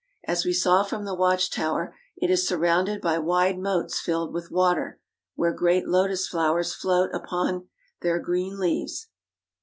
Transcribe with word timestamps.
As 0.23 0.45
we 0.45 0.51
saw 0.53 0.81
from 0.81 1.05
the 1.05 1.13
watch 1.13 1.51
tower, 1.51 1.95
it 2.17 2.31
is 2.31 2.47
surrounded 2.47 3.01
by 3.03 3.19
wide 3.19 3.59
moats 3.59 3.99
filled 3.99 4.33
with 4.33 4.49
water, 4.49 4.99
where 5.35 5.53
great 5.53 5.87
lotus 5.87 6.27
flowers 6.27 6.73
float 6.73 7.11
upon 7.13 7.67
their 8.01 8.17
green 8.17 8.57
leaves. 8.59 9.09